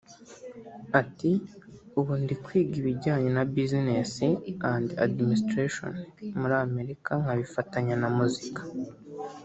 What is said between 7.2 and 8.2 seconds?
nkabifatanya na